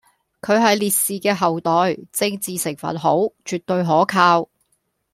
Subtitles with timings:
[0.41, 4.49] 佢係烈士嘅後代，政治成份好，絕對可靠